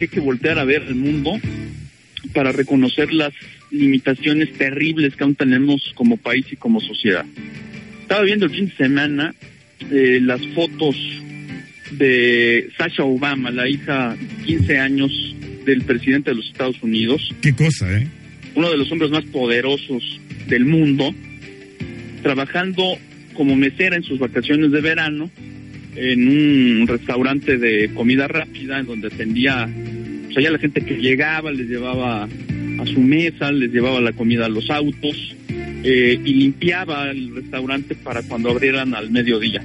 Hay 0.00 0.08
que 0.08 0.20
voltear 0.20 0.58
a 0.58 0.64
ver 0.64 0.82
el 0.82 0.94
mundo 0.94 1.38
para 2.32 2.52
reconocer 2.52 3.12
las 3.12 3.32
limitaciones 3.70 4.52
terribles 4.54 5.14
que 5.14 5.24
aún 5.24 5.34
tenemos 5.34 5.92
como 5.94 6.16
país 6.16 6.46
y 6.50 6.56
como 6.56 6.80
sociedad. 6.80 7.24
Estaba 8.02 8.22
viendo 8.22 8.46
el 8.46 8.50
fin 8.50 8.66
de 8.68 8.76
semana 8.76 9.34
eh, 9.90 10.18
las 10.22 10.44
fotos 10.48 10.96
de 11.92 12.70
Sasha 12.78 13.04
Obama, 13.04 13.50
la 13.50 13.68
hija 13.68 14.16
15 14.46 14.78
años 14.78 15.36
del 15.64 15.82
presidente 15.82 16.30
de 16.30 16.36
los 16.36 16.46
Estados 16.46 16.82
Unidos. 16.82 17.34
Qué 17.42 17.54
cosa, 17.54 17.92
¿eh? 17.92 18.08
Uno 18.54 18.70
de 18.70 18.78
los 18.78 18.90
hombres 18.90 19.10
más 19.10 19.24
poderosos 19.26 20.20
del 20.48 20.64
mundo, 20.64 21.14
trabajando 22.22 22.98
como 23.34 23.54
mesera 23.54 23.96
en 23.96 24.02
sus 24.02 24.18
vacaciones 24.18 24.72
de 24.72 24.80
verano 24.80 25.30
en 25.96 26.28
un 26.28 26.86
restaurante 26.86 27.58
de 27.58 27.90
comida 27.94 28.28
rápida 28.28 28.78
en 28.78 28.86
donde 28.86 29.08
atendía 29.08 29.68
pues 30.30 30.38
allá 30.38 30.52
la 30.52 30.58
gente 30.58 30.82
que 30.82 30.94
llegaba, 30.94 31.50
les 31.50 31.68
llevaba 31.68 32.24
a 32.24 32.86
su 32.86 33.00
mesa, 33.00 33.50
les 33.50 33.72
llevaba 33.72 34.00
la 34.00 34.12
comida 34.12 34.46
a 34.46 34.48
los 34.48 34.70
autos 34.70 35.34
eh, 35.82 36.20
y 36.24 36.34
limpiaba 36.34 37.10
el 37.10 37.34
restaurante 37.34 37.96
para 37.96 38.22
cuando 38.22 38.50
abrieran 38.50 38.94
al 38.94 39.10
mediodía. 39.10 39.60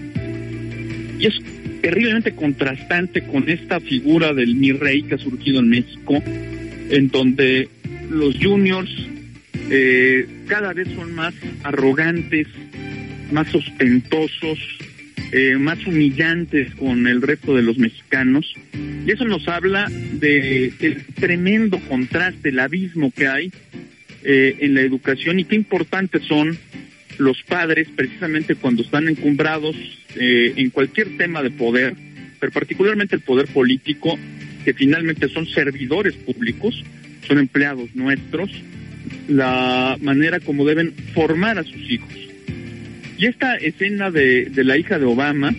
Y 1.20 1.28
es 1.28 1.36
terriblemente 1.82 2.34
contrastante 2.34 3.22
con 3.22 3.48
esta 3.48 3.80
figura 3.80 4.34
del 4.34 4.56
mi 4.56 4.72
rey 4.72 5.04
que 5.04 5.16
ha 5.16 5.18
surgido 5.20 5.60
en 5.60 5.70
México, 5.70 6.24
en 6.90 7.10
donde 7.10 7.70
los 8.10 8.36
juniors 8.42 8.90
eh, 9.70 10.28
cada 10.48 10.74
vez 10.74 10.88
son 10.96 11.14
más 11.14 11.36
arrogantes, 11.64 12.48
más 13.32 13.54
ostentosos, 13.54 14.58
eh, 15.38 15.58
más 15.58 15.86
humillantes 15.86 16.74
con 16.76 17.08
el 17.08 17.22
resto 17.22 17.54
de 17.54 17.62
los 17.62 17.78
mexicanos. 17.78 18.56
Y 19.06 19.12
eso 19.12 19.26
nos 19.26 19.46
habla 19.50 19.92
de 19.92 20.72
tremendo 21.20 21.78
contraste, 21.90 22.50
el 22.50 22.60
abismo 22.60 23.12
que 23.12 23.28
hay 23.28 23.52
eh, 24.24 24.56
en 24.62 24.76
la 24.76 24.82
educación 24.82 25.38
y 25.38 25.44
qué 25.44 25.58
importantes 25.58 26.24
son 26.24 26.58
los 27.18 27.44
padres 27.44 27.90
precisamente 27.94 28.56
cuando 28.56 28.84
están 28.84 29.10
encumbrados 29.10 29.76
eh, 30.16 30.54
en 30.56 30.70
cualquier 30.70 31.18
tema 31.18 31.44
de 31.44 31.52
poder, 31.52 31.96
pero 32.40 32.54
particularmente 32.54 33.18
el 33.18 33.22
poder 33.22 33.48
político, 33.48 34.18
que 34.64 34.74
finalmente 34.74 35.28
son 35.28 35.48
servidores 35.48 36.14
públicos, 36.14 36.82
son 37.28 37.40
empleados 37.40 37.94
nuestros, 37.94 38.50
la 39.28 39.98
manera 40.00 40.40
como 40.40 40.64
deben 40.66 40.94
formar 41.14 41.60
a 41.60 41.64
sus 41.64 41.92
hijos. 41.92 42.26
Y 43.18 43.26
esta 43.28 43.56
escena 43.56 44.12
de, 44.12 44.46
de 44.46 44.64
la 44.64 44.78
hija 44.78 45.00
de 45.00 45.06
Obama, 45.06 45.54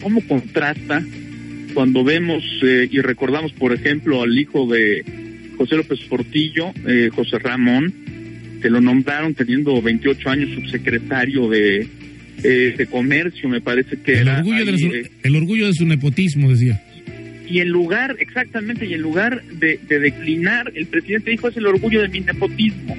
¿cómo 0.00 0.20
contrasta 0.26 1.02
cuando 1.72 2.04
vemos 2.04 2.42
eh, 2.62 2.88
y 2.90 3.00
recordamos, 3.00 3.52
por 3.52 3.72
ejemplo, 3.72 4.22
al 4.22 4.36
hijo 4.38 4.66
de 4.66 5.04
José 5.56 5.76
López 5.76 6.00
Portillo, 6.08 6.72
eh, 6.86 7.10
José 7.14 7.38
Ramón, 7.38 7.92
que 8.60 8.70
lo 8.70 8.80
nombraron 8.80 9.34
teniendo 9.34 9.80
28 9.80 10.30
años 10.30 10.50
subsecretario 10.54 11.48
de, 11.48 11.86
eh, 12.42 12.74
de 12.76 12.86
comercio, 12.86 13.48
me 13.48 13.60
parece 13.60 13.96
que 13.98 14.12
El 14.14 14.18
era. 14.28 14.38
orgullo, 14.38 14.64
de 14.64 14.70
ahí, 14.72 14.78
su, 14.78 14.86
eh, 14.94 15.10
el 15.22 15.36
orgullo 15.36 15.66
de 15.66 15.74
su 15.74 15.86
nepotismo, 15.86 16.50
decía. 16.50 16.82
y 17.48 17.60
en 17.60 17.68
lugar, 17.68 18.16
exactamente, 18.18 18.86
y 18.86 18.94
en 18.94 19.02
lugar 19.02 19.42
de, 19.44 19.78
de 19.88 19.98
declinar, 20.00 20.72
el 20.74 20.86
presidente 20.86 21.30
dijo 21.30 21.48
es 21.48 21.56
el 21.56 21.66
orgullo 21.66 22.02
de 22.02 22.08
mi 22.08 22.20
nepotismo. 22.20 22.96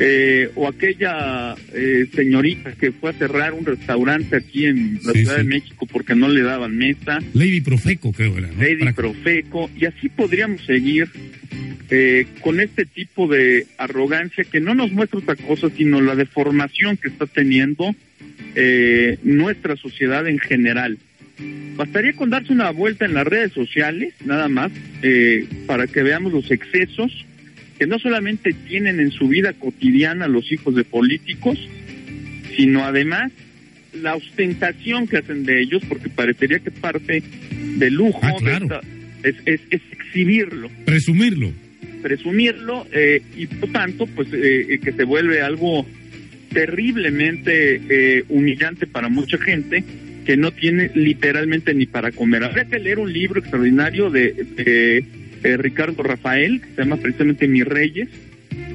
Eh, 0.00 0.50
o 0.54 0.68
aquella 0.68 1.56
eh, 1.74 2.06
señorita 2.14 2.70
que 2.72 2.92
fue 2.92 3.10
a 3.10 3.12
cerrar 3.14 3.52
un 3.52 3.66
restaurante 3.66 4.36
aquí 4.36 4.66
en 4.66 5.00
la 5.04 5.12
Sí, 5.12 5.18
Ciudad 5.20 5.36
sí. 5.38 5.42
de 5.42 5.48
México 5.48 5.86
porque 5.90 6.14
no 6.14 6.28
le 6.28 6.42
daban 6.42 6.76
mesa. 6.76 7.18
Lady 7.34 7.60
Profeco, 7.60 8.12
creo 8.12 8.38
era. 8.38 8.46
¿no? 8.48 8.62
Lady 8.62 8.78
Para- 8.78 8.92
Profeco, 8.92 9.68
y 9.76 9.86
así 9.86 10.08
podríamos 10.08 10.64
seguir 10.64 11.08
eh, 11.90 12.26
con 12.42 12.60
este 12.60 12.86
tipo 12.86 13.26
de 13.26 13.66
arrogancia 13.76 14.44
que 14.44 14.60
no 14.60 14.74
nos 14.74 14.92
muestra 14.92 15.18
otra 15.18 15.34
cosa, 15.36 15.68
sino 15.76 16.00
la 16.00 16.14
deformación 16.14 16.96
que 16.96 17.08
está 17.08 17.26
teniendo 17.26 17.92
eh, 18.54 19.18
nuestra 19.24 19.74
sociedad 19.76 20.28
en 20.28 20.38
general. 20.38 20.98
Bastaría 21.76 22.12
con 22.14 22.30
darse 22.30 22.52
una 22.52 22.70
vuelta 22.70 23.04
en 23.04 23.14
las 23.14 23.26
redes 23.26 23.52
sociales, 23.52 24.14
nada 24.24 24.48
más, 24.48 24.70
eh, 25.02 25.46
para 25.66 25.86
que 25.86 26.02
veamos 26.02 26.32
los 26.32 26.50
excesos 26.50 27.24
que 27.78 27.86
no 27.86 27.98
solamente 27.98 28.52
tienen 28.66 28.98
en 29.00 29.10
su 29.12 29.28
vida 29.28 29.52
cotidiana 29.52 30.26
los 30.28 30.50
hijos 30.52 30.74
de 30.74 30.84
políticos, 30.84 31.58
sino 32.56 32.84
además 32.84 33.30
la 34.02 34.14
ostentación 34.16 35.06
que 35.06 35.18
hacen 35.18 35.44
de 35.44 35.62
ellos, 35.62 35.82
porque 35.88 36.08
parecería 36.08 36.58
que 36.58 36.70
parte 36.70 37.22
del 37.76 37.94
lujo 37.94 38.20
Ah, 38.22 38.32
de 38.32 38.38
claro. 38.38 38.64
esta- 38.64 38.80
es, 39.22 39.34
es- 39.46 39.60
es 39.70 39.80
exhibirlo, 39.92 40.70
Presumirlo. 40.84 41.52
presumirlo 42.02 42.86
eh, 42.92 43.22
y 43.36 43.46
por 43.46 43.70
tanto, 43.72 44.06
pues 44.06 44.28
eh, 44.32 44.66
eh, 44.70 44.78
que 44.78 44.92
se 44.92 45.04
vuelve 45.04 45.40
algo 45.42 45.86
terriblemente 46.52 47.80
eh, 47.88 48.24
humillante 48.28 48.86
para 48.86 49.08
mucha 49.08 49.38
gente 49.38 49.84
que 50.24 50.36
no 50.36 50.50
tiene 50.52 50.90
literalmente 50.94 51.72
ni 51.74 51.86
para 51.86 52.12
comer. 52.12 52.44
Habría 52.44 52.66
que 52.66 52.78
leer 52.78 52.98
un 52.98 53.12
libro 53.12 53.40
extraordinario 53.40 54.10
de, 54.10 54.32
de, 54.32 55.04
eh, 55.42 55.56
Ricardo 55.56 56.02
Rafael, 56.02 56.60
que 56.60 56.68
se 56.74 56.82
llama 56.82 56.96
precisamente 56.96 57.48
Mis 57.48 57.64
Reyes, 57.64 58.08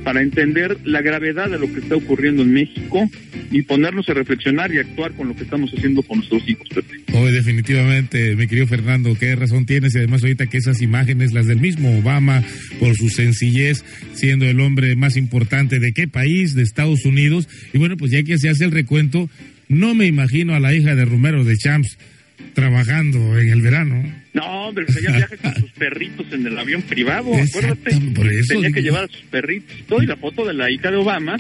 para 0.03 0.21
entender 0.21 0.77
la 0.83 1.01
gravedad 1.01 1.49
de 1.49 1.57
lo 1.57 1.71
que 1.71 1.79
está 1.79 1.95
ocurriendo 1.95 2.43
en 2.43 2.51
México 2.51 3.09
y 3.51 3.61
ponernos 3.61 4.07
a 4.09 4.13
reflexionar 4.13 4.73
y 4.73 4.79
actuar 4.79 5.13
con 5.13 5.29
lo 5.29 5.35
que 5.35 5.43
estamos 5.43 5.71
haciendo 5.71 6.03
con 6.03 6.17
nuestros 6.17 6.47
hijos. 6.47 6.67
Pepe. 6.69 7.03
Hoy 7.13 7.31
definitivamente, 7.31 8.35
mi 8.35 8.47
querido 8.47 8.67
Fernando, 8.67 9.15
qué 9.15 9.35
razón 9.35 9.65
tienes 9.65 9.95
y 9.95 9.99
además 9.99 10.23
ahorita 10.23 10.47
que 10.47 10.57
esas 10.57 10.81
imágenes, 10.81 11.33
las 11.33 11.47
del 11.47 11.61
mismo 11.61 11.97
Obama, 11.97 12.43
por 12.79 12.95
su 12.95 13.09
sencillez, 13.09 13.85
siendo 14.13 14.45
el 14.45 14.59
hombre 14.59 14.95
más 14.95 15.15
importante 15.15 15.79
de 15.79 15.93
qué 15.93 16.07
país, 16.07 16.53
de 16.53 16.63
Estados 16.63 17.05
Unidos, 17.05 17.47
y 17.73 17.77
bueno, 17.77 17.95
pues 17.95 18.11
ya 18.11 18.23
que 18.23 18.37
se 18.37 18.49
hace 18.49 18.65
el 18.65 18.71
recuento, 18.71 19.29
no 19.69 19.95
me 19.95 20.05
imagino 20.05 20.53
a 20.53 20.59
la 20.59 20.73
hija 20.73 20.95
de 20.95 21.05
Romero 21.05 21.43
de 21.43 21.55
Champs 21.55 21.97
trabajando 22.53 23.37
en 23.39 23.49
el 23.49 23.61
verano. 23.61 24.03
No, 24.33 24.67
hombre, 24.69 24.85
ella 24.89 25.11
viaja 25.15 25.37
con 25.37 25.55
sus 25.55 25.71
perritos 25.71 26.25
en 26.31 26.47
el 26.47 26.57
avión 26.57 26.81
privado, 26.83 27.27
acuérdate. 27.33 27.71
Exactamente, 27.89 28.15
por 28.19 28.27
eso 28.31 28.53
Tenía 28.55 28.71
que 28.71 28.81
llevar 28.81 29.03
a 29.05 29.07
sus 29.07 29.21
perritos 29.23 29.75
y 29.79 29.83
todo, 29.83 30.01
y 30.01 30.05
la 30.07 30.15
foto 30.17 30.45
de 30.45 30.53
la 30.53 30.71
hija 30.71 30.89
de 30.89 30.97
Obama 30.97 31.37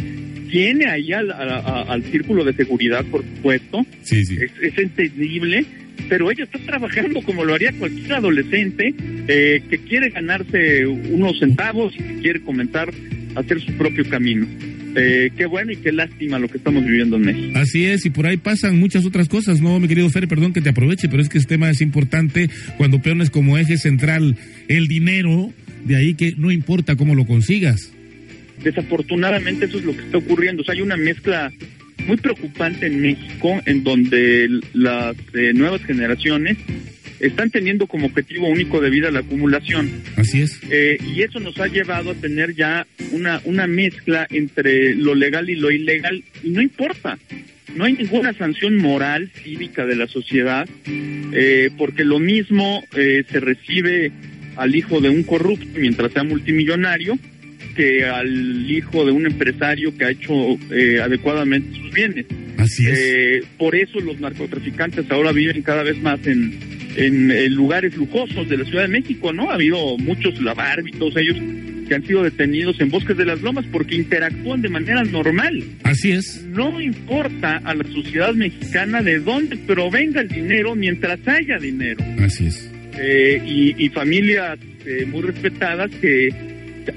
tiene 0.51 0.85
ahí 0.85 1.11
al, 1.13 1.31
a- 1.31 1.35
a- 1.35 1.81
al 1.93 2.03
círculo 2.03 2.43
de 2.43 2.53
seguridad, 2.53 3.03
por 3.05 3.21
supuesto. 3.23 3.85
Sí, 4.03 4.23
sí. 4.25 4.37
Es, 4.39 4.51
es 4.61 4.77
entendible, 4.77 5.65
pero 6.09 6.29
ella 6.29 6.43
está 6.43 6.59
trabajando 6.59 7.21
como 7.23 7.43
lo 7.45 7.55
haría 7.55 7.71
cualquier 7.73 8.13
adolescente 8.13 8.93
eh, 9.27 9.63
que 9.69 9.77
quiere 9.79 10.09
ganarse 10.09 10.85
unos 10.85 11.39
centavos 11.39 11.93
y 11.95 11.97
que 11.99 12.19
quiere 12.21 12.41
comenzar 12.41 12.93
a 13.35 13.39
hacer 13.39 13.59
su 13.61 13.71
propio 13.73 14.07
camino. 14.07 14.45
Eh, 14.95 15.31
qué 15.35 15.45
bueno 15.45 15.71
y 15.71 15.77
qué 15.77 15.91
lástima 15.91 16.37
lo 16.39 16.47
que 16.47 16.57
estamos 16.57 16.85
viviendo 16.85 17.15
en 17.15 17.23
México. 17.23 17.59
Así 17.59 17.85
es, 17.85 18.05
y 18.05 18.09
por 18.09 18.27
ahí 18.27 18.37
pasan 18.37 18.79
muchas 18.79 19.05
otras 19.05 19.27
cosas, 19.27 19.61
¿no, 19.61 19.79
mi 19.79 19.87
querido 19.87 20.09
Fer? 20.09 20.27
Perdón 20.27 20.53
que 20.53 20.61
te 20.61 20.69
aproveche, 20.69 21.09
pero 21.09 21.21
es 21.21 21.29
que 21.29 21.39
este 21.39 21.55
tema 21.55 21.69
es 21.69 21.81
importante 21.81 22.49
cuando 22.77 22.99
pones 22.99 23.29
como 23.29 23.57
eje 23.57 23.77
central 23.77 24.35
el 24.67 24.87
dinero, 24.87 25.51
de 25.85 25.95
ahí 25.95 26.13
que 26.13 26.33
no 26.37 26.51
importa 26.51 26.95
cómo 26.95 27.15
lo 27.15 27.25
consigas. 27.25 27.91
desafortunadamente 28.63 29.65
eso 29.65 29.79
es 29.79 29.85
lo 29.85 29.95
que 29.95 30.03
está 30.03 30.17
ocurriendo. 30.17 30.61
O 30.61 30.65
sea, 30.65 30.73
hay 30.73 30.81
una 30.81 30.95
mezcla 30.95 31.51
muy 32.07 32.17
preocupante 32.17 32.87
en 32.87 33.01
México 33.01 33.61
en 33.65 33.83
donde 33.83 34.49
las 34.73 35.15
eh, 35.33 35.53
nuevas 35.53 35.83
generaciones 35.83 36.57
están 37.23 37.49
teniendo 37.49 37.87
como 37.87 38.07
objetivo 38.07 38.47
único 38.47 38.81
de 38.81 38.89
vida 38.89 39.11
la 39.11 39.19
acumulación. 39.19 39.89
Así 40.17 40.41
es. 40.41 40.59
Eh, 40.69 40.97
y 41.15 41.21
eso 41.21 41.39
nos 41.39 41.57
ha 41.59 41.67
llevado 41.67 42.11
a 42.11 42.15
tener 42.15 42.53
ya 42.53 42.85
una, 43.11 43.41
una 43.45 43.65
mezcla 43.65 44.27
entre 44.29 44.95
lo 44.95 45.15
legal 45.15 45.49
y 45.49 45.55
lo 45.55 45.71
ilegal. 45.71 46.23
Y 46.43 46.49
no 46.49 46.61
importa, 46.61 47.17
no 47.75 47.85
hay 47.85 47.93
ninguna 47.93 48.33
sanción 48.33 48.75
moral, 48.75 49.31
cívica 49.41 49.85
de 49.85 49.95
la 49.95 50.07
sociedad, 50.07 50.67
eh, 50.85 51.69
porque 51.77 52.03
lo 52.03 52.19
mismo 52.19 52.83
eh, 52.95 53.23
se 53.31 53.39
recibe 53.39 54.11
al 54.55 54.75
hijo 54.75 55.01
de 55.01 55.09
un 55.09 55.23
corrupto 55.23 55.65
mientras 55.75 56.11
sea 56.11 56.23
multimillonario 56.23 57.17
que 57.73 58.05
al 58.05 58.69
hijo 58.69 59.05
de 59.05 59.11
un 59.11 59.25
empresario 59.25 59.95
que 59.97 60.05
ha 60.05 60.11
hecho 60.11 60.33
eh, 60.71 60.99
adecuadamente 61.01 61.77
sus 61.77 61.91
bienes. 61.91 62.25
Así 62.57 62.87
es. 62.87 62.99
Eh, 62.99 63.43
por 63.57 63.75
eso 63.75 63.99
los 63.99 64.19
narcotraficantes 64.19 65.09
ahora 65.11 65.31
viven 65.31 65.61
cada 65.63 65.83
vez 65.83 65.99
más 66.01 66.25
en, 66.27 66.57
en, 66.95 67.31
en 67.31 67.53
lugares 67.53 67.95
lujosos 67.95 68.47
de 68.49 68.57
la 68.57 68.65
Ciudad 68.65 68.83
de 68.83 68.89
México, 68.89 69.33
¿no? 69.33 69.51
Ha 69.51 69.55
habido 69.55 69.97
muchos 69.97 70.41
lavar 70.41 70.83
y 70.85 70.91
todos 70.91 71.15
ellos 71.17 71.37
que 71.87 71.95
han 71.95 72.05
sido 72.05 72.23
detenidos 72.23 72.79
en 72.79 72.89
bosques 72.89 73.17
de 73.17 73.25
las 73.25 73.41
lomas 73.41 73.65
porque 73.71 73.95
interactúan 73.95 74.61
de 74.61 74.69
manera 74.69 75.03
normal. 75.03 75.63
Así 75.83 76.11
es. 76.11 76.43
No 76.43 76.79
importa 76.79 77.61
a 77.63 77.75
la 77.75 77.83
sociedad 77.83 78.33
mexicana 78.33 79.01
de 79.01 79.19
dónde 79.19 79.57
provenga 79.57 80.21
el 80.21 80.29
dinero 80.29 80.75
mientras 80.75 81.19
haya 81.27 81.57
dinero. 81.57 82.03
Así 82.19 82.47
es. 82.47 82.69
Eh, 82.97 83.41
y, 83.45 83.85
y, 83.85 83.89
familias 83.89 84.59
eh, 84.85 85.05
muy 85.05 85.23
respetadas 85.23 85.89
que 85.99 86.29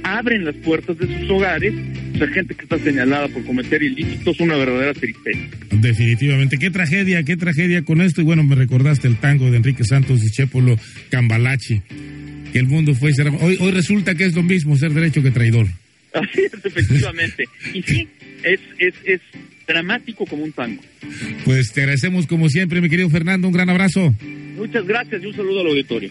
abren 0.03 0.45
las 0.45 0.55
puertas 0.57 0.99
de 0.99 1.07
sus 1.07 1.31
hogares 1.31 1.73
sea, 2.17 2.29
gente 2.29 2.55
que 2.55 2.63
está 2.63 2.79
señalada 2.79 3.29
por 3.29 3.45
cometer 3.45 3.83
ilícitos, 3.83 4.41
una 4.41 4.57
verdadera 4.57 4.95
tristeza. 4.95 5.41
Definitivamente, 5.71 6.59
qué 6.59 6.71
tragedia, 6.71 7.23
qué 7.23 7.37
tragedia 7.37 7.83
con 7.83 8.01
esto. 8.01 8.21
Y 8.21 8.25
bueno, 8.25 8.43
me 8.43 8.55
recordaste 8.55 9.09
el 9.09 9.17
tango 9.17 9.51
de 9.51 9.59
Enrique 9.59 9.85
Santos 9.85 10.23
y 10.25 10.31
Chépolo 10.31 10.79
Cambalachi 11.11 11.83
que 12.53 12.59
el 12.59 12.67
mundo 12.67 12.95
fue. 12.95 13.13
Hoy, 13.41 13.57
hoy 13.61 13.71
resulta 13.71 14.15
que 14.15 14.25
es 14.25 14.35
lo 14.35 14.43
mismo 14.43 14.77
ser 14.77 14.93
derecho 14.93 15.23
que 15.23 15.31
traidor. 15.31 15.67
Así 16.15 16.43
es, 16.43 16.65
efectivamente. 16.65 17.45
y 17.75 17.83
sí, 17.83 18.09
es, 18.43 18.61
es, 18.79 18.95
es 19.05 19.21
dramático 19.67 20.25
como 20.25 20.45
un 20.45 20.53
tango. 20.53 20.83
Pues 21.45 21.73
te 21.73 21.83
agradecemos 21.83 22.27
como 22.27 22.49
siempre, 22.49 22.81
mi 22.81 22.89
querido 22.89 23.11
Fernando, 23.11 23.49
un 23.49 23.55
gran 23.55 23.69
abrazo. 23.69 24.15
Muchas 24.57 24.87
gracias 24.87 25.23
y 25.23 25.27
un 25.27 25.35
saludo 25.35 25.61
al 25.61 25.67
auditorio. 25.67 26.11